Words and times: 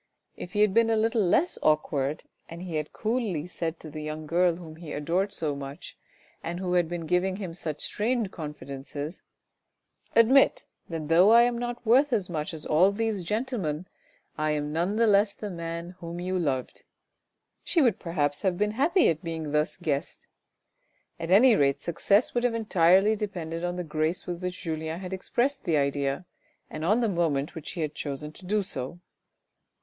If 0.35 0.53
he 0.53 0.61
had 0.61 0.73
been 0.73 0.89
a 0.89 0.95
little 0.97 1.21
less 1.21 1.59
awkward 1.61 2.23
and 2.49 2.63
he 2.63 2.77
had 2.77 2.91
coolly 2.91 3.45
said 3.45 3.79
to 3.81 3.91
the 3.91 4.01
young 4.01 4.25
girl, 4.25 4.55
whom 4.55 4.77
he 4.77 4.93
adored 4.93 5.31
so 5.31 5.55
much 5.55 5.95
and 6.41 6.59
who 6.59 6.73
had 6.73 6.89
been 6.89 7.05
giving 7.05 7.35
him 7.35 7.53
such 7.53 7.83
strange 7.85 8.31
confidences:" 8.31 9.21
admit 10.15 10.65
that 10.89 11.07
though 11.07 11.29
I 11.29 11.43
am 11.43 11.55
not 11.59 11.85
worth 11.85 12.13
as 12.13 12.31
much 12.31 12.51
as 12.51 12.65
all 12.65 12.91
these 12.91 13.23
gentlemen, 13.23 13.85
I 14.39 14.49
am 14.53 14.73
none 14.73 14.95
the 14.95 15.05
less 15.05 15.35
the 15.35 15.51
man 15.51 15.91
whom 15.99 16.19
you 16.19 16.39
loved," 16.39 16.81
she 17.63 17.79
would 17.79 17.99
perhaps 17.99 18.41
have 18.41 18.57
been 18.57 18.71
happy 18.71 19.07
at 19.07 19.23
being 19.23 19.45
at 19.45 19.51
thus 19.51 19.77
guessed; 19.77 20.25
at 21.19 21.29
any 21.29 21.55
rate 21.55 21.79
success 21.79 22.33
would 22.33 22.43
have 22.43 22.55
entirely 22.55 23.15
depended 23.15 23.63
on 23.63 23.75
the 23.75 23.83
grace 23.83 24.25
with 24.25 24.41
which 24.41 24.63
Julien 24.63 24.99
had 24.99 25.13
expressed 25.13 25.63
the 25.63 25.77
idea, 25.77 26.25
and 26.71 26.83
on 26.83 27.01
the 27.01 27.07
moment 27.07 27.53
which 27.53 27.73
he 27.73 27.81
had 27.81 27.93
chosen 27.93 28.31
to 28.31 28.47
do 28.47 28.63
so. 28.63 28.99